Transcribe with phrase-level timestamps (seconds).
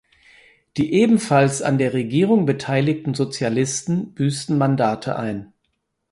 [0.77, 5.53] Die ebenfalls an der Regierung beteiligten Sozialisten büßten Mandate ein.